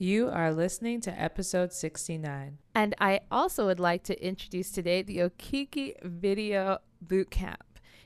[0.00, 2.58] You are listening to episode 69.
[2.72, 7.56] And I also would like to introduce today the Okiki Video Bootcamp.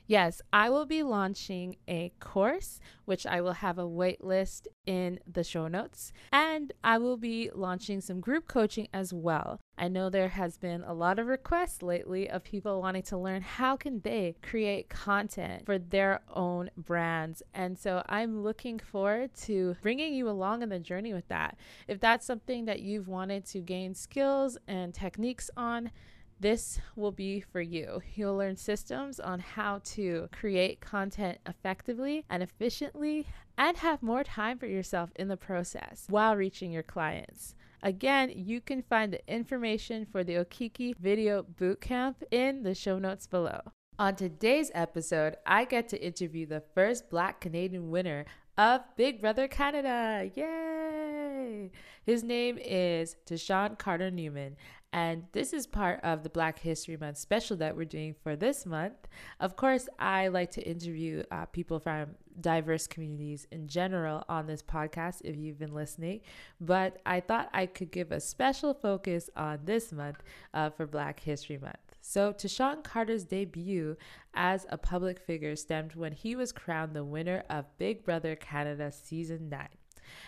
[0.05, 5.19] Yes, I will be launching a course, which I will have a wait list in
[5.31, 6.11] the show notes.
[6.31, 9.59] And I will be launching some group coaching as well.
[9.77, 13.41] I know there has been a lot of requests lately of people wanting to learn
[13.41, 17.41] how can they create content for their own brands.
[17.53, 21.57] And so I'm looking forward to bringing you along in the journey with that.
[21.87, 25.91] If that's something that you've wanted to gain skills and techniques on,
[26.39, 28.01] this will be for you.
[28.15, 33.25] You'll learn systems on how to create content effectively and efficiently
[33.57, 37.55] and have more time for yourself in the process while reaching your clients.
[37.81, 43.27] Again, you can find the information for the Okiki Video Bootcamp in the show notes
[43.27, 43.59] below.
[43.99, 48.25] On today's episode, I get to interview the first Black Canadian winner
[48.57, 50.31] of Big Brother Canada.
[50.33, 51.71] Yay!
[52.05, 54.55] His name is Tychon Carter Newman,
[54.93, 58.63] and this is part of the Black History Month special that we're doing for this
[58.63, 58.93] month.
[59.39, 64.61] Of course, I like to interview uh, people from diverse communities in general on this
[64.61, 66.21] podcast if you've been listening,
[66.61, 70.17] but I thought I could give a special focus on this month
[70.53, 71.77] uh, for Black History Month.
[71.99, 73.97] So, Tychon Carter's debut
[74.35, 78.91] as a public figure stemmed when he was crowned the winner of Big Brother Canada
[78.91, 79.67] Season 9.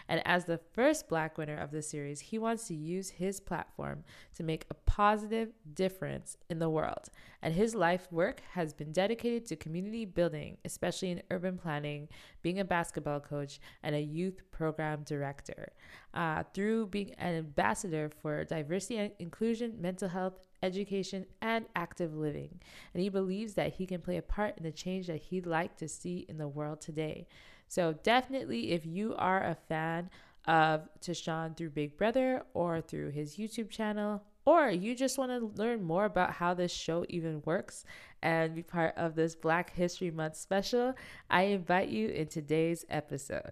[0.08, 4.04] And as the first black winner of the series, he wants to use his platform
[4.36, 7.10] to make a positive difference in the world.
[7.42, 12.10] And his life work has been dedicated to community building, especially in urban planning,
[12.42, 15.70] being a basketball coach, and a youth program director.
[16.14, 22.60] Uh, through being an ambassador for diversity and inclusion, mental health, education, and active living.
[22.94, 25.76] And he believes that he can play a part in the change that he'd like
[25.78, 27.28] to see in the world today.
[27.68, 30.10] So definitely, if you are a fan
[30.48, 35.62] of Tychon through Big Brother or through his YouTube channel, or you just want to
[35.62, 37.84] learn more about how this show even works
[38.22, 40.94] and be part of this Black History Month special,
[41.30, 43.52] I invite you in today's episode.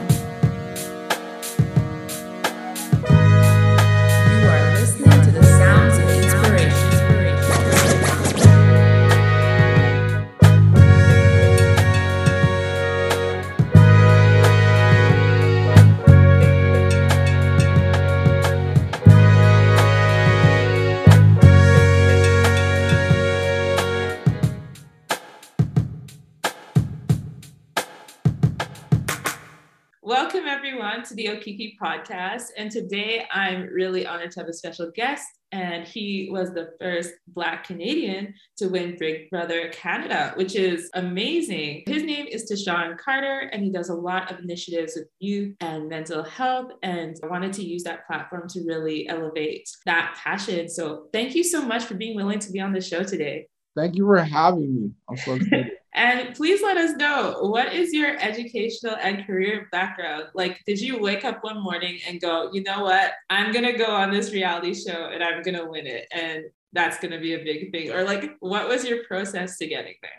[31.11, 32.51] To the Okiki podcast.
[32.55, 35.25] And today I'm really honored to have a special guest.
[35.51, 41.83] And he was the first Black Canadian to win Big Brother Canada, which is amazing.
[41.85, 45.89] His name is Tychon Carter, and he does a lot of initiatives with youth and
[45.89, 46.71] mental health.
[46.81, 50.69] And I wanted to use that platform to really elevate that passion.
[50.69, 53.47] So thank you so much for being willing to be on the show today.
[53.75, 54.91] Thank you for having me.
[55.09, 55.71] I'm so excited.
[55.93, 60.25] And please let us know what is your educational and career background?
[60.33, 63.13] Like, did you wake up one morning and go, you know what?
[63.29, 66.07] I'm going to go on this reality show and I'm going to win it.
[66.13, 67.91] And that's going to be a big thing.
[67.91, 70.11] Or, like, what was your process to getting there?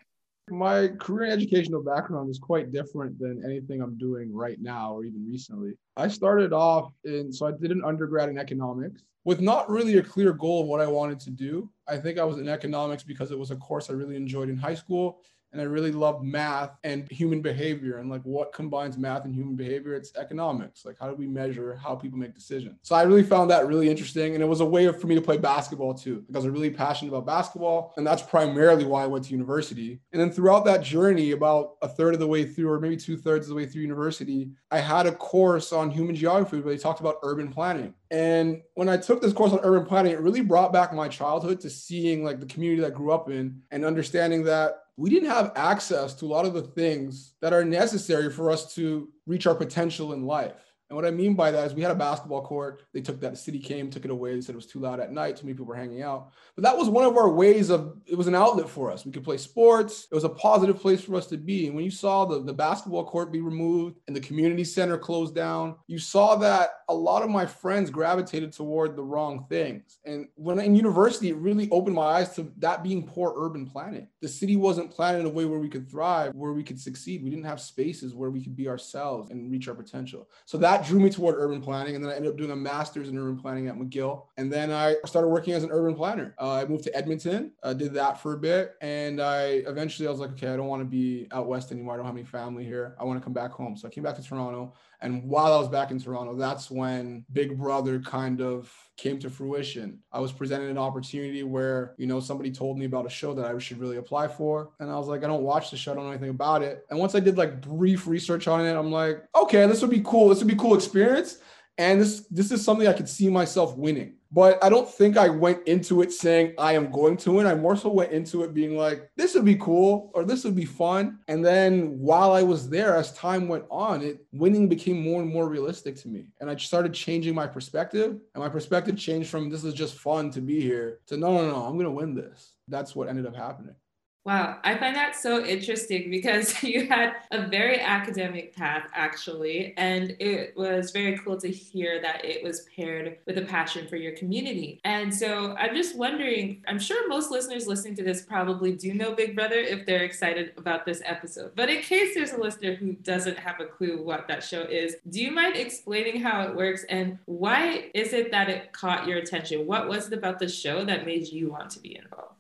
[0.51, 5.05] My career and educational background is quite different than anything I'm doing right now or
[5.05, 5.73] even recently.
[5.97, 10.03] I started off in, so I did an undergrad in economics with not really a
[10.03, 11.71] clear goal of what I wanted to do.
[11.89, 14.57] I think I was in economics because it was a course I really enjoyed in
[14.57, 15.21] high school
[15.53, 19.57] and I really love math and human behavior and like what combines math and human
[19.57, 19.95] behavior.
[19.95, 20.85] It's economics.
[20.85, 22.79] Like how do we measure how people make decisions?
[22.83, 25.21] So I really found that really interesting, and it was a way for me to
[25.21, 29.25] play basketball too because I'm really passionate about basketball, and that's primarily why I went
[29.27, 30.01] to university.
[30.13, 33.17] And then throughout that journey, about a third of the way through, or maybe two
[33.17, 36.79] thirds of the way through university, I had a course on human geography where they
[36.79, 37.95] talked about urban planning.
[38.11, 41.61] And when I took this course on urban planning, it really brought back my childhood
[41.61, 45.31] to seeing like the community that I grew up in and understanding that we didn't
[45.31, 49.47] have access to a lot of the things that are necessary for us to reach
[49.47, 50.72] our potential in life.
[50.93, 52.83] And what I mean by that is we had a basketball court.
[52.93, 54.35] They took that, the city came, took it away.
[54.35, 55.39] They said it was too loud at night.
[55.39, 56.33] Too many people were hanging out.
[56.55, 59.07] But that was one of our ways of, it was an outlet for us.
[59.07, 60.07] We could play sports.
[60.13, 61.67] It was a positive place for us to be.
[61.67, 65.35] And when you saw the, the basketball court be removed and the community center closed
[65.35, 69.99] down, you saw that a lot of my friends gravitated toward the wrong things.
[70.05, 74.09] And when in university, it really opened my eyes to that being poor urban planning.
[74.21, 77.25] The city wasn't planned in a way where we could thrive, where we could succeed.
[77.25, 80.29] We didn't have spaces where we could be ourselves and reach our potential.
[80.45, 81.95] So that drew me toward urban planning.
[81.95, 84.27] And then I ended up doing a master's in urban planning at McGill.
[84.37, 86.35] And then I started working as an urban planner.
[86.39, 88.75] Uh, I moved to Edmonton, uh, did that for a bit.
[88.81, 91.95] And I eventually I was like, okay, I don't want to be out west anymore.
[91.95, 92.97] I don't have any family here.
[92.99, 93.77] I want to come back home.
[93.77, 94.75] So I came back to Toronto.
[95.03, 99.29] And while I was back in Toronto, that's when Big Brother kind of came to
[99.29, 99.99] fruition.
[100.13, 103.45] I was presented an opportunity where, you know, somebody told me about a show that
[103.45, 104.71] I should really apply for.
[104.79, 106.85] And I was like, I don't watch the show, I don't know anything about it.
[106.89, 110.03] And once I did like brief research on it, I'm like, okay, this would be
[110.05, 110.29] cool.
[110.29, 111.39] This would be cool experience.
[111.79, 114.17] And this this is something I could see myself winning.
[114.33, 117.47] But I don't think I went into it saying I am going to win.
[117.47, 120.57] I more so went into it being like, this would be cool or this would
[120.57, 121.19] be fun.
[121.29, 125.31] And then while I was there, as time went on, it winning became more and
[125.31, 126.29] more realistic to me.
[126.41, 128.13] And I started changing my perspective.
[128.35, 131.51] And my perspective changed from this is just fun to be here to no, no,
[131.51, 132.55] no, I'm gonna win this.
[132.69, 133.75] That's what ended up happening.
[134.25, 140.15] Wow, I find that so interesting because you had a very academic path actually, and
[140.21, 144.13] it was very cool to hear that it was paired with a passion for your
[144.13, 144.81] community.
[144.85, 149.13] And so I'm just wondering, I'm sure most listeners listening to this probably do know
[149.13, 151.53] Big Brother if they're excited about this episode.
[151.57, 154.97] But in case there's a listener who doesn't have a clue what that show is,
[155.11, 159.19] do you mind explaining how it works and why is it that it caught your
[159.19, 159.67] attention?
[159.67, 162.32] What was it about the show that made you want to be involved?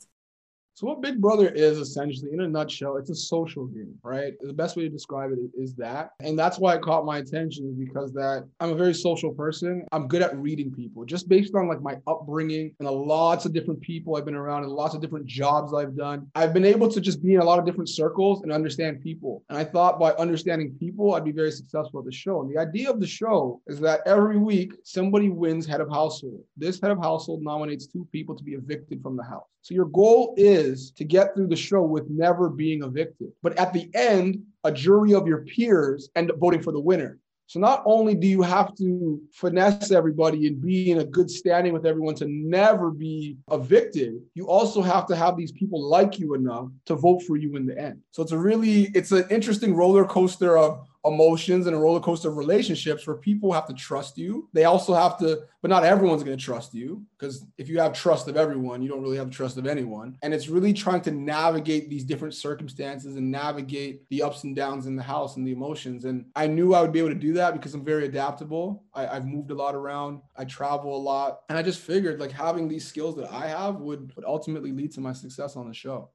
[0.82, 4.34] So what Big Brother is essentially, in a nutshell, it's a social game, right?
[4.40, 7.76] The best way to describe it is that, and that's why it caught my attention
[7.78, 9.86] because that I'm a very social person.
[9.92, 13.52] I'm good at reading people, just based on like my upbringing and a lots of
[13.52, 16.26] different people I've been around and lots of different jobs I've done.
[16.34, 19.44] I've been able to just be in a lot of different circles and understand people.
[19.50, 22.40] And I thought by understanding people, I'd be very successful at the show.
[22.40, 26.42] And the idea of the show is that every week somebody wins head of household.
[26.56, 29.44] This head of household nominates two people to be evicted from the house.
[29.64, 33.32] So your goal is to get through the show with never being evicted.
[33.42, 37.18] But at the end, a jury of your peers end up voting for the winner.
[37.52, 41.74] So not only do you have to finesse everybody and be in a good standing
[41.74, 46.32] with everyone to never be evicted, you also have to have these people like you
[46.32, 48.00] enough to vote for you in the end.
[48.12, 52.28] So it's a really it's an interesting roller coaster of emotions and a roller coaster
[52.28, 54.48] of relationships where people have to trust you.
[54.52, 57.92] They also have to, but not everyone's going to trust you because if you have
[57.92, 60.16] trust of everyone, you don't really have trust of anyone.
[60.22, 64.86] And it's really trying to navigate these different circumstances and navigate the ups and downs
[64.86, 66.04] in the house and the emotions.
[66.04, 68.84] And I knew I would be able to do that because I'm very adaptable.
[68.94, 71.40] I, have moved a lot around, I travel a lot.
[71.48, 74.92] And I just figured like having these skills that I have would, would ultimately lead
[74.92, 76.10] to my success on the show.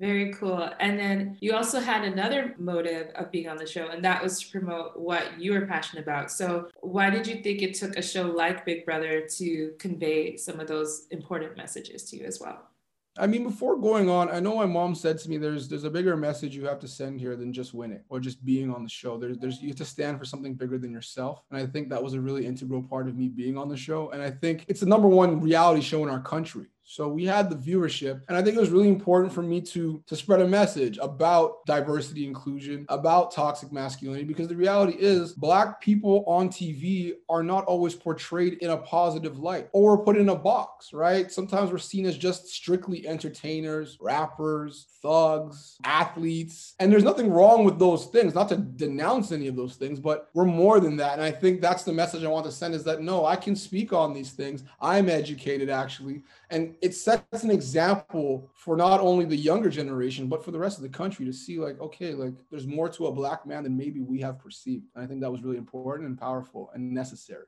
[0.00, 0.70] Very cool.
[0.80, 4.40] And then you also had another motive of being on the show, and that was
[4.40, 6.30] to promote what you were passionate about.
[6.30, 10.58] So, why did you think it took a show like Big Brother to convey some
[10.58, 12.70] of those important messages to you as well?
[13.18, 15.90] I mean, before going on, I know my mom said to me, "There's there's a
[15.90, 18.88] bigger message you have to send here than just winning or just being on the
[18.88, 19.18] show.
[19.18, 22.02] There's there's you have to stand for something bigger than yourself." And I think that
[22.02, 24.08] was a really integral part of me being on the show.
[24.12, 26.68] And I think it's the number one reality show in our country.
[26.90, 30.02] So we had the viewership, and I think it was really important for me to
[30.08, 35.80] to spread a message about diversity, inclusion, about toxic masculinity, because the reality is black
[35.80, 40.34] people on TV are not always portrayed in a positive light or put in a
[40.34, 41.30] box, right?
[41.30, 47.78] Sometimes we're seen as just strictly entertainers, rappers, thugs, athletes, and there's nothing wrong with
[47.78, 48.34] those things.
[48.34, 51.12] Not to denounce any of those things, but we're more than that.
[51.12, 53.54] And I think that's the message I want to send: is that no, I can
[53.54, 54.64] speak on these things.
[54.80, 60.44] I'm educated actually, and it sets an example for not only the younger generation but
[60.44, 63.12] for the rest of the country to see like okay like there's more to a
[63.12, 66.18] black man than maybe we have perceived and i think that was really important and
[66.18, 67.46] powerful and necessary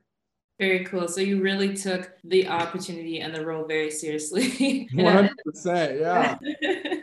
[0.59, 1.07] very cool.
[1.07, 4.87] So you really took the opportunity and the role very seriously.
[4.93, 5.99] 100%.
[5.99, 6.37] Yeah.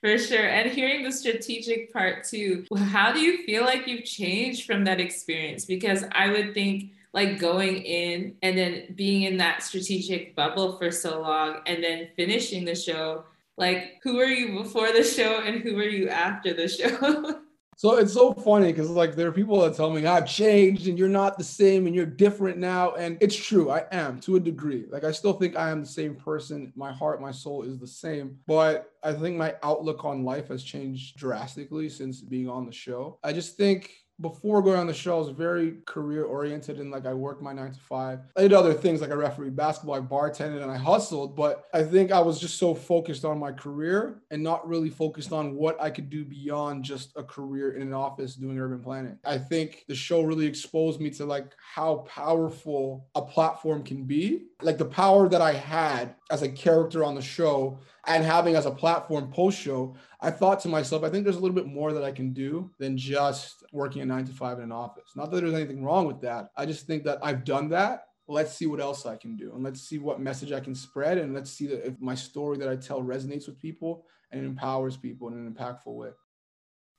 [0.00, 0.46] For sure.
[0.46, 5.00] And hearing the strategic part too, how do you feel like you've changed from that
[5.00, 5.64] experience?
[5.64, 10.90] Because I would think like going in and then being in that strategic bubble for
[10.90, 13.24] so long and then finishing the show.
[13.56, 17.40] Like who are you before the show and who are you after the show?
[17.80, 20.98] So it's so funny because like there are people that tell me i've changed and
[20.98, 22.92] you're not the same and you're different now.
[22.92, 24.84] And it's true i am to a degree.
[24.90, 26.74] Like i still think i am the same person.
[26.76, 28.36] My heart my soul is the same.
[28.46, 33.18] But i think my outlook on life has changed drastically since being on the show.
[33.24, 33.90] I just think
[34.20, 37.52] before going on the show, I was very career oriented and like I worked my
[37.52, 38.20] nine to five.
[38.36, 41.36] I did other things like I refereed basketball, I bartended, and I hustled.
[41.36, 45.32] But I think I was just so focused on my career and not really focused
[45.32, 49.18] on what I could do beyond just a career in an office doing urban planning.
[49.24, 54.46] I think the show really exposed me to like how powerful a platform can be,
[54.60, 58.66] like the power that I had as a character on the show and having as
[58.66, 61.92] a platform post show, I thought to myself, I think there's a little bit more
[61.92, 65.12] that I can do than just working a nine to five in an office.
[65.16, 66.50] Not that there's anything wrong with that.
[66.56, 68.04] I just think that I've done that.
[68.26, 69.52] Let's see what else I can do.
[69.54, 71.18] And let's see what message I can spread.
[71.18, 74.96] And let's see that if my story that I tell resonates with people and empowers
[74.96, 76.10] people in an impactful way.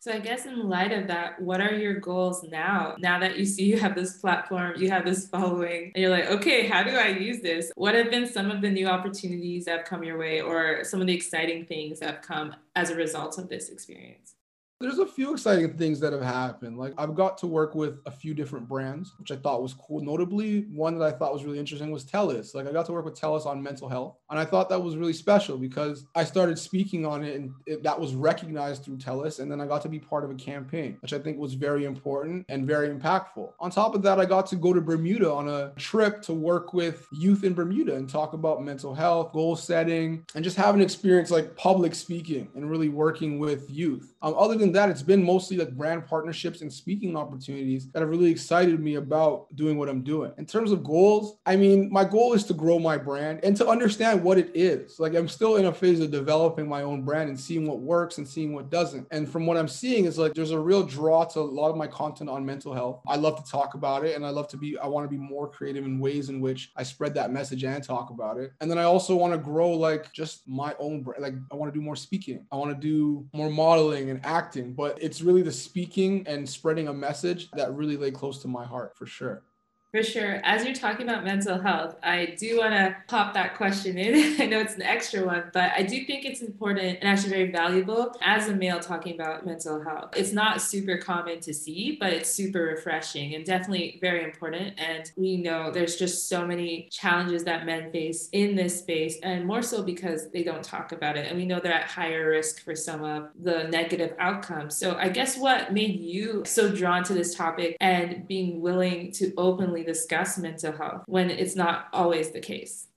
[0.02, 2.96] So I guess in light of that, what are your goals now?
[2.98, 6.26] Now that you see you have this platform, you have this following, and you're like,
[6.26, 7.72] okay, how do I use this?
[7.76, 11.02] What have been some of the new opportunities that have come your way or some
[11.02, 14.34] of the exciting things that have come as a result of this experience?
[14.82, 16.78] There's a few exciting things that have happened.
[16.78, 20.02] Like I've got to work with a few different brands, which I thought was cool.
[20.02, 22.56] Notably, one that I thought was really interesting was TELUS.
[22.56, 24.98] Like I got to work with TELUS on mental health, and I thought that was
[24.98, 29.40] really special because I started speaking on it, and it, that was recognized through TELUS.
[29.40, 31.86] And then I got to be part of a campaign, which I think was very
[31.86, 33.52] important and very impactful.
[33.60, 36.74] On top of that, I got to go to Bermuda on a trip to work
[36.74, 40.82] with youth in Bermuda and talk about mental health, goal setting, and just have an
[40.82, 44.11] experience like public speaking and really working with youth.
[44.22, 48.10] Um, other than that, it's been mostly like brand partnerships and speaking opportunities that have
[48.10, 50.32] really excited me about doing what I'm doing.
[50.38, 53.68] In terms of goals, I mean, my goal is to grow my brand and to
[53.68, 55.00] understand what it is.
[55.00, 58.18] Like I'm still in a phase of developing my own brand and seeing what works
[58.20, 59.08] and seeing what doesn't.
[59.12, 61.76] And from what I'm seeing is like there's a real draw to a lot of
[61.76, 63.02] my content on mental health.
[63.08, 65.18] I love to talk about it and I love to be I want to be
[65.18, 68.54] more creative in ways in which I spread that message and talk about it.
[68.62, 71.24] And then I also want to grow like just my own brand.
[71.24, 72.46] Like I want to do more speaking.
[72.52, 76.88] I want to do more modeling and acting but it's really the speaking and spreading
[76.88, 79.44] a message that really lay close to my heart for sure.
[79.92, 80.40] For sure.
[80.46, 84.42] As you're talking about mental health, I do want to pop that question in.
[84.42, 87.52] I know it's an extra one, but I do think it's important and actually very
[87.52, 90.12] valuable as a male talking about mental health.
[90.16, 94.80] It's not super common to see, but it's super refreshing and definitely very important.
[94.80, 99.46] And we know there's just so many challenges that men face in this space, and
[99.46, 101.28] more so because they don't talk about it.
[101.28, 104.78] And we know they're at higher risk for some of the negative outcomes.
[104.78, 109.34] So I guess what made you so drawn to this topic and being willing to
[109.38, 112.88] openly discuss mental health when it's not always the case?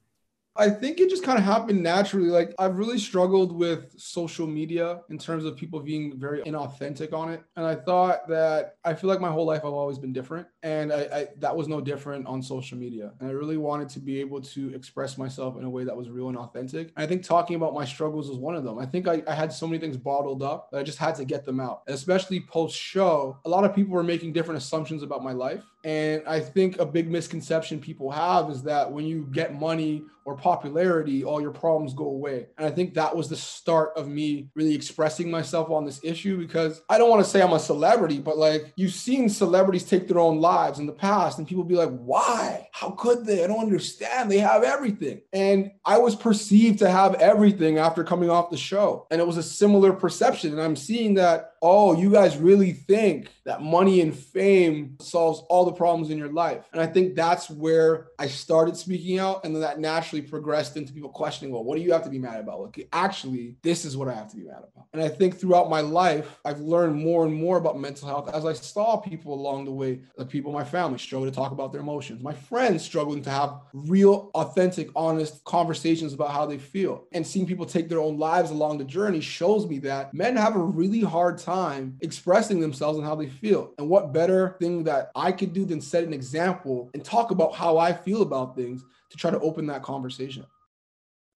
[0.56, 2.28] I think it just kind of happened naturally.
[2.28, 7.30] Like I've really struggled with social media in terms of people being very inauthentic on
[7.30, 7.42] it.
[7.56, 10.46] And I thought that I feel like my whole life I've always been different.
[10.62, 13.12] And I, I, that was no different on social media.
[13.18, 16.08] And I really wanted to be able to express myself in a way that was
[16.08, 16.92] real and authentic.
[16.96, 18.78] And I think talking about my struggles was one of them.
[18.78, 21.25] I think I, I had so many things bottled up that I just had to
[21.25, 21.82] get them out.
[21.88, 25.64] And especially post show, a lot of people were making different assumptions about my life.
[25.84, 30.37] And I think a big misconception people have is that when you get money or
[30.37, 32.47] popularity, all your problems go away.
[32.57, 36.38] And I think that was the start of me really expressing myself on this issue
[36.38, 40.09] because I don't want to say I'm a celebrity, but like you've seen celebrities take
[40.09, 42.69] their own lives in the past and people be like, why?
[42.73, 43.45] How could they?
[43.45, 44.31] I don't understand.
[44.31, 45.21] They have everything.
[45.33, 49.07] And I was perceived to have everything after coming off the show.
[49.11, 50.52] And it was a similar perception.
[50.52, 55.64] And I'm seeing that oh, you guys really think that money and fame solves all
[55.64, 56.62] the problems in your life.
[56.75, 59.47] And I think that's where I started speaking out.
[59.47, 62.18] And then that naturally progressed into people questioning, well, what do you have to be
[62.18, 62.61] mad about?
[62.61, 64.88] Like, actually, this is what I have to be mad about.
[64.92, 68.44] And I think throughout my life, I've learned more and more about mental health as
[68.44, 71.73] I saw people along the way, like people in my family struggle to talk about
[71.73, 77.06] their emotions, my friends struggling to have real, authentic, honest conversations about how they feel.
[77.12, 80.56] And seeing people take their own lives along the journey shows me that men have
[80.56, 83.73] a really hard time time expressing themselves and how they feel.
[83.78, 87.54] And what better thing that I could do than set an example and talk about
[87.54, 90.46] how I feel about things to try to open that conversation.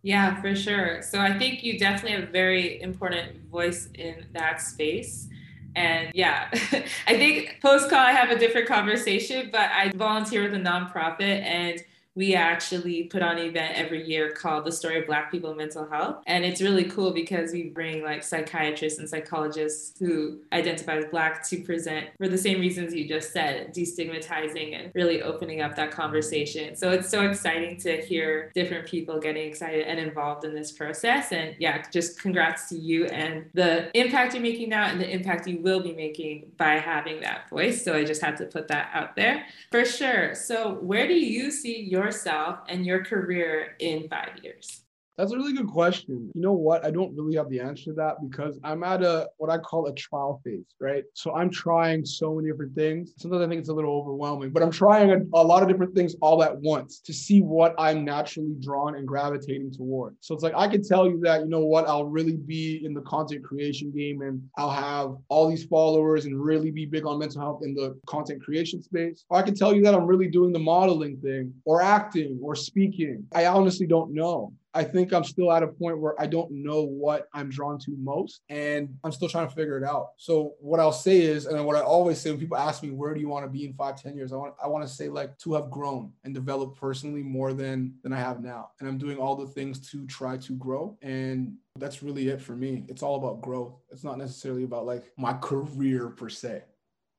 [0.03, 1.03] Yeah, for sure.
[1.03, 5.29] So I think you definitely have a very important voice in that space.
[5.77, 6.49] And yeah,
[7.07, 11.43] I think post call I have a different conversation, but I volunteer with a nonprofit
[11.43, 11.83] and
[12.19, 15.89] we actually put on an event every year called the story of black people mental
[15.89, 16.17] health.
[16.27, 21.49] And it's really cool because we bring like psychiatrists and psychologists who identify as black
[21.51, 25.93] to present for the same reasons you just said destigmatizing and really opening up that
[25.93, 26.75] conversation.
[26.75, 31.31] So it's so exciting to hear different people getting excited and involved in this process.
[31.31, 35.47] And yeah just congrats to you and the impact you're making now and the impact
[35.47, 37.85] you will be making by having that voice.
[37.85, 39.47] So i just had to put that out there.
[39.71, 40.35] For sure.
[40.35, 44.88] So where do you see your yourself and your career in five years?
[45.19, 46.31] That's a really good question.
[46.33, 46.87] You know what?
[46.87, 49.87] I don't really have the answer to that because I'm at a what I call
[49.87, 51.03] a trial phase, right?
[51.15, 53.15] So I'm trying so many different things.
[53.17, 55.93] Sometimes I think it's a little overwhelming, but I'm trying a, a lot of different
[55.97, 60.15] things all at once to see what I'm naturally drawn and gravitating toward.
[60.21, 62.95] So it's like I can tell you that, you know what, I'll really be in
[62.95, 67.19] the content creation game and I'll have all these followers and really be big on
[67.19, 69.25] mental health in the content creation space.
[69.31, 72.55] Or I can tell you that I'm really doing the modeling thing or acting or
[72.55, 73.27] speaking.
[73.35, 74.53] I honestly don't know.
[74.79, 77.97] I think I'm still at a point where I don't know what I'm drawn to
[77.99, 80.11] most and I'm still trying to figure it out.
[80.19, 83.13] So what I'll say is, and what I always say when people ask me, where
[83.13, 84.33] do you want to be in five, ten years?
[84.33, 87.95] I want, I want to say like to have grown and developed personally more than,
[88.05, 88.71] than I have now.
[88.79, 90.97] And I'm doing all the things to try to grow.
[91.03, 92.85] And that's really it for me.
[92.89, 93.75] It's all about growth.
[93.91, 96.63] It's not necessarily about like my career per se.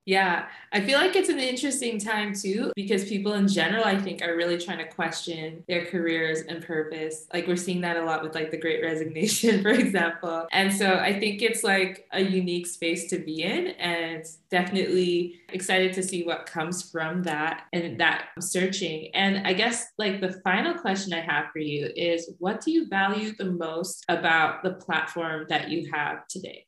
[0.06, 4.24] Yeah, I feel like it's an interesting time too because people in general, I think,
[4.24, 7.28] are really trying to question their careers and purpose.
[7.32, 10.48] Like we're seeing that a lot with like the great resignation, for example.
[10.52, 15.94] And so I think it's like a unique space to be in and definitely excited
[15.94, 19.14] to see what comes from that and that searching.
[19.14, 22.88] And I guess like the final question I have for you is what do you
[22.88, 26.66] value the most about the platform that you have today?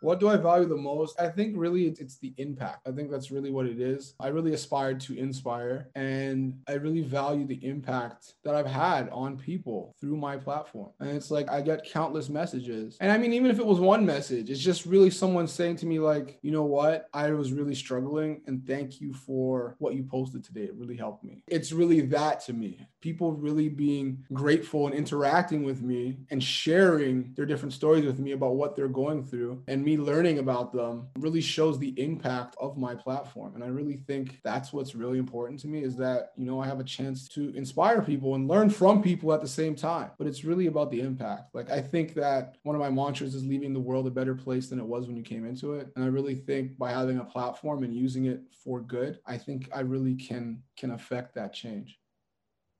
[0.00, 1.20] What do I value the most?
[1.20, 2.86] I think really it's the impact.
[2.86, 4.14] I think that's really what it is.
[4.18, 9.36] I really aspire to inspire and I really value the impact that I've had on
[9.36, 10.90] people through my platform.
[11.00, 12.96] And it's like I get countless messages.
[13.00, 15.86] And I mean, even if it was one message, it's just really someone saying to
[15.86, 17.08] me, like, you know what?
[17.12, 20.62] I was really struggling and thank you for what you posted today.
[20.62, 21.42] It really helped me.
[21.46, 22.86] It's really that to me.
[23.00, 28.32] People really being grateful and interacting with me and sharing their different stories with me
[28.32, 32.76] about what they're going through and me learning about them really shows the impact of
[32.76, 33.54] my platform.
[33.54, 36.66] And I really think that's what's really important to me is that, you know, I
[36.66, 40.10] have a chance to inspire people and learn from people at the same time.
[40.18, 41.54] But it's really about the impact.
[41.54, 44.68] Like, I think that one of my mantras is leaving the world a better place
[44.68, 45.88] than it was when you came into it.
[45.96, 49.68] And I really think by having a platform and using it for good, I think
[49.74, 51.99] I really can can affect that change.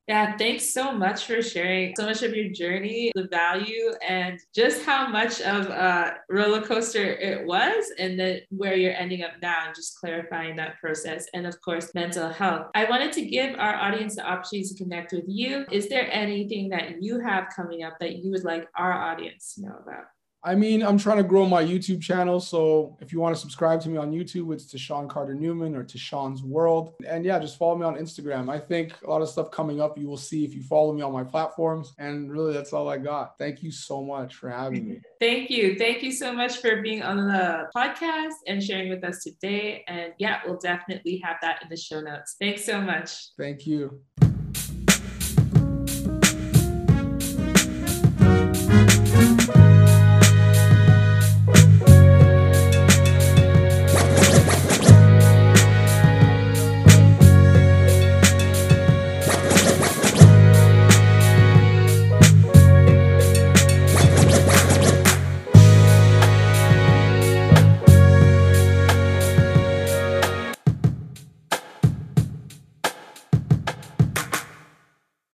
[0.09, 4.85] Yeah, thanks so much for sharing so much of your journey, the value, and just
[4.85, 9.67] how much of a roller coaster it was, and then where you're ending up now,
[9.67, 11.27] and just clarifying that process.
[11.33, 12.67] And of course, mental health.
[12.75, 15.65] I wanted to give our audience the opportunity to connect with you.
[15.71, 19.63] Is there anything that you have coming up that you would like our audience to
[19.63, 20.07] know about?
[20.43, 22.41] I mean, I'm trying to grow my YouTube channel.
[22.41, 25.85] So if you want to subscribe to me on YouTube, it's Tychon Carter Newman or
[25.85, 26.95] Tychon's World.
[27.07, 28.51] And yeah, just follow me on Instagram.
[28.51, 31.03] I think a lot of stuff coming up you will see if you follow me
[31.03, 31.93] on my platforms.
[31.99, 33.37] And really, that's all I got.
[33.39, 35.01] Thank you so much for having me.
[35.21, 35.77] Thank you.
[35.77, 39.85] Thank you so much for being on the podcast and sharing with us today.
[39.89, 42.37] And yeah, we'll definitely have that in the show notes.
[42.41, 43.37] Thanks so much.
[43.37, 44.01] Thank you.